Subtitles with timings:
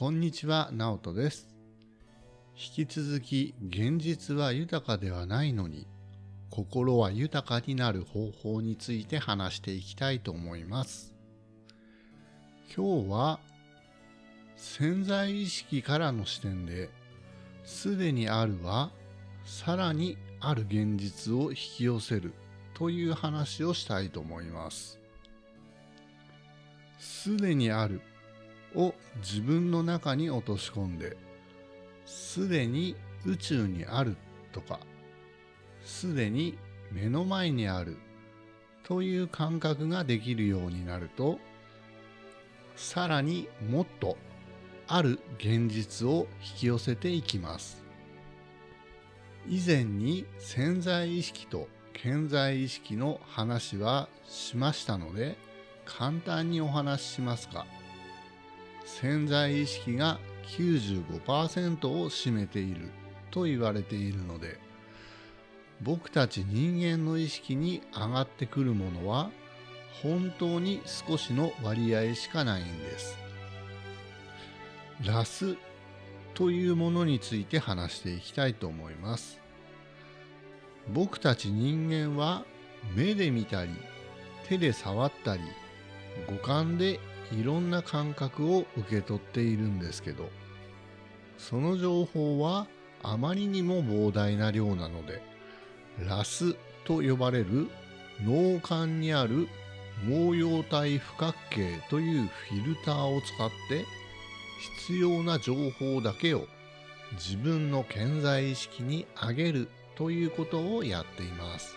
[0.00, 1.46] こんにちは、ナオトです。
[2.56, 5.86] 引き続き、現実は豊かではないのに、
[6.48, 11.14] 心は豊かになる方法について話していきたいと思います。
[12.74, 13.40] 今日は、
[14.56, 16.88] 潜在意識からの視点で、
[17.62, 18.92] すでにあるは、
[19.44, 22.32] さらにある現実を引き寄せる
[22.72, 24.98] という話をしたいと思います。
[26.98, 28.00] すでにある
[28.74, 31.16] を自分の中に落とし込んで、
[32.04, 32.96] すでに
[33.26, 34.16] 宇宙にある
[34.52, 34.80] とか、
[35.84, 36.56] すでに
[36.92, 37.96] 目の前にある
[38.82, 41.38] という感覚ができるようになると、
[42.76, 44.16] さらにもっと
[44.88, 47.84] ある現実を引き寄せていきます。
[49.48, 51.68] 以前に潜在意識と
[52.02, 55.36] 潜在意識の話はしましたので、
[55.84, 57.66] 簡単にお話ししますが、
[58.98, 60.18] 潜在意識が
[60.58, 62.90] 95%を占めている
[63.30, 64.58] と言われているので、
[65.80, 69.30] 僕たち人間の意識に上がってくるものは
[70.02, 73.16] 本当に少しの割合しかないんです。
[75.06, 75.56] ラス
[76.34, 79.40] というものについて話していきたいと思います。
[80.92, 82.44] 僕たち人間は
[82.94, 83.70] 目で見たり
[84.48, 85.42] 手で触ったり
[86.26, 86.98] 五感で
[87.32, 90.28] いろんな感覚を受け取っているんですけど
[91.38, 92.66] その情報は
[93.02, 95.22] あまりにも膨大な量なので
[96.06, 97.68] ラスと呼ばれる
[98.22, 99.48] 脳幹にある
[100.06, 103.84] 毛様体不角形というフィルターを使って
[104.86, 106.46] 必要な情報だけを
[107.12, 111.76] 自分の潜在意識に上げるということをやっています。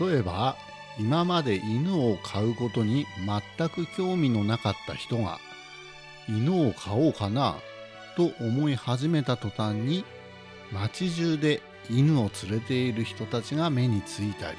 [0.00, 0.56] 例えば
[0.98, 3.06] 今まで犬を飼うことに
[3.56, 5.38] 全く興味のなかった人が
[6.28, 7.56] 犬を飼おうかな
[8.16, 10.04] と思い始めた途端に
[10.70, 14.58] 街中で犬を連れている人たちが目についたり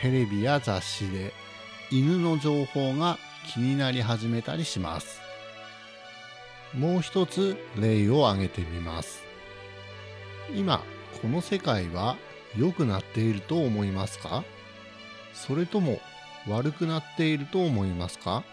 [0.00, 1.32] テレビや雑誌で
[1.90, 5.20] 犬の情報が気になり始めたりします。
[6.74, 9.22] もう一つ例を挙げてみます。
[10.54, 10.82] 今
[11.22, 12.16] この世界は
[12.58, 14.44] 良くなっていると思いますか？
[15.34, 15.98] それとも
[16.48, 18.44] 悪くなっていると思いますか？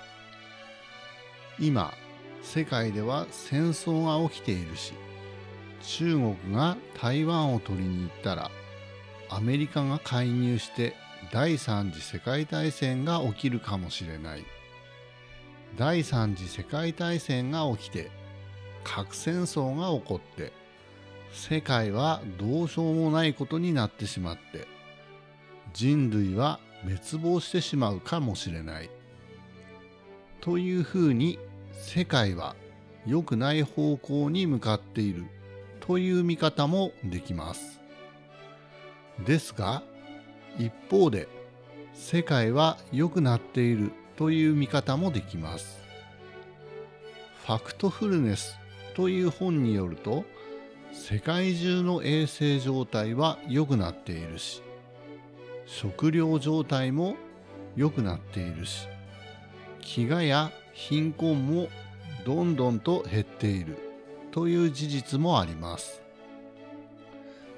[1.60, 1.94] 今
[2.42, 4.94] 世界では戦争が起きているし
[5.84, 8.52] 中国が台湾を取りに行ったら
[9.30, 10.96] アメリカが介入して
[11.32, 14.46] 第三次世界大戦が起きるかもしれない。
[15.78, 18.12] 第三次世界大戦が起きて
[18.84, 20.52] 核戦争が起こって
[21.32, 24.68] 世界はどうしようもないことになってしまって
[25.74, 28.90] 人類は滅亡してしまうかもしれない。
[30.40, 31.38] というふうに
[31.74, 32.56] 世界は
[33.06, 35.26] 良くない方向に向かっている。
[35.80, 37.80] という見方もできます。
[39.26, 39.84] ですが
[40.58, 41.28] 一方で
[41.94, 43.92] 世界は良くなっている。
[44.22, 45.80] という見方もできます。
[47.44, 48.60] ファクトフルネス
[48.94, 50.26] という本によると
[50.94, 54.62] 世界中の衛生状態は良くなっているし
[55.66, 57.16] 食料状態も
[57.76, 58.88] 良くなっているし
[59.82, 61.70] 飢餓や貧困も
[62.26, 63.78] どんどんと減っている
[64.32, 66.02] という事実もあります。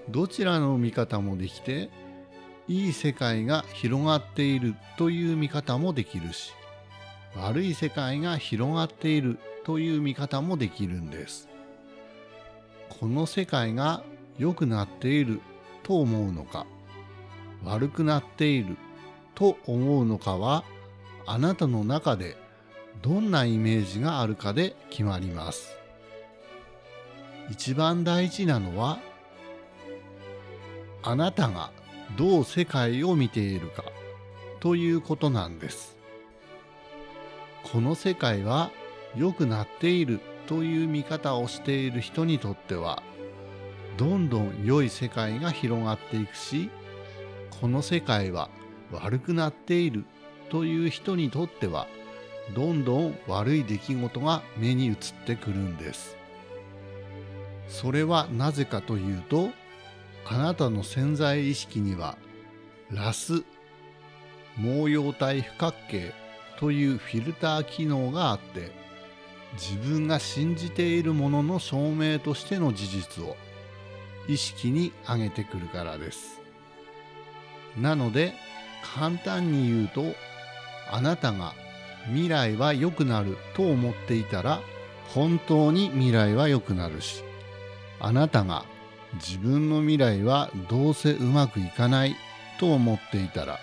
[0.09, 1.89] どちらの見方もできて
[2.67, 6.53] いい世界が広がっているという見方もできるし
[7.35, 11.47] 悪い世界が広がっているという見方もできるんです。
[12.99, 14.03] この世界が
[14.37, 15.41] 良くなっている
[15.83, 16.65] と思うのか
[17.63, 18.77] 悪くなっている
[19.35, 20.63] と思うのかは
[21.25, 22.37] あなたの中で
[23.01, 25.75] どんなイメージがあるかで決まります。
[27.49, 28.99] 一番大事なのは
[31.01, 31.71] あなたが
[32.17, 33.83] どう世界を見ているか
[34.59, 35.97] ということなんです。
[37.71, 38.71] この世界は
[39.15, 43.01] 良くなっているという見方をしている人にとっては
[43.97, 46.69] どんどん良い世界が広がっていくし
[47.63, 48.49] この世界は
[48.91, 50.03] 悪くなっている
[50.49, 51.87] という人にとっては
[52.53, 54.95] どんどん悪い出来事が目に映っ
[55.25, 56.17] てくるんです。
[57.69, 59.51] それはなぜかというと
[60.25, 62.17] あなたの潜在意識には
[62.91, 63.45] ラス
[64.57, 66.13] 毛様体不角形
[66.59, 68.73] というフィルター機能があって
[69.53, 73.37] 自分が信じているものの証明としての事実を
[74.27, 76.42] 意識に上げてくるからです。
[77.77, 78.33] なので
[78.95, 80.15] 簡単に言うと
[80.91, 81.53] あなたが
[82.07, 84.61] 未来は良くなると思っていたら
[85.13, 87.23] 本当に未来は良くなるし
[87.99, 88.65] あなたが
[89.15, 92.15] 自分の未来はどうせうまくいかない
[92.59, 93.59] と思っていたら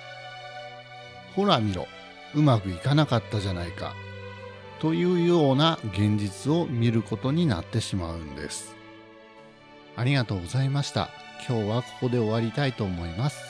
[1.34, 1.86] ほら見ろ
[2.34, 3.94] うまくいかなかったじゃないか
[4.80, 8.74] というような現実を見ることになってしまうんです。
[9.94, 11.10] ありがとうございました。
[11.46, 13.49] 今日はここで終わりたいと思います。